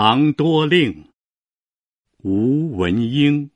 [0.00, 0.92] 长多令》
[2.22, 3.50] 吴文英。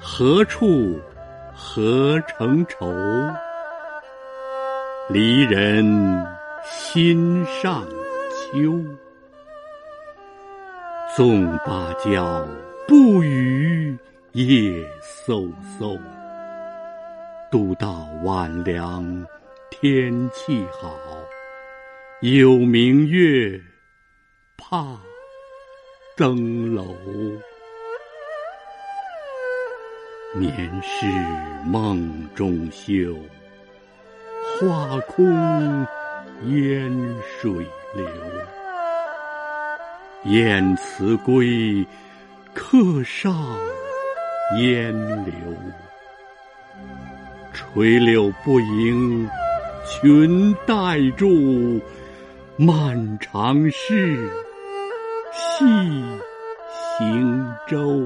[0.00, 0.98] 何处
[1.54, 2.90] 何成愁？
[5.10, 5.84] 离人
[6.64, 7.86] 心上
[8.52, 8.82] 秋。
[11.14, 12.46] 纵芭蕉
[12.88, 13.96] 不语
[14.32, 14.72] 夜
[15.26, 16.00] 飕飕。
[17.50, 19.26] 独到晚凉
[19.70, 20.96] 天气好，
[22.20, 23.60] 有明月
[24.56, 24.98] 怕
[26.16, 26.96] 登楼。
[30.34, 30.50] 年
[30.82, 31.06] 事
[31.64, 33.14] 梦中休，
[34.58, 35.86] 花空
[36.42, 36.90] 烟
[37.40, 37.52] 水
[37.94, 38.06] 流。
[40.24, 41.86] 雁辞归，
[42.52, 43.34] 客上
[44.58, 45.32] 烟柳。
[47.52, 49.28] 垂柳不萦
[49.86, 51.80] 裙带住，
[52.56, 54.28] 漫长是
[55.32, 55.64] 细
[56.98, 58.02] 行舟。